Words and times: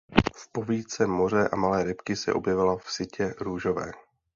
V 0.35 0.51
povídce 0.51 1.07
Moře 1.07 1.49
a 1.51 1.55
malé 1.55 1.83
rybky 1.83 2.15
se 2.15 2.33
objevila 2.33 2.77
v 2.77 2.91
sytě 2.91 3.35
růžové. 3.39 3.91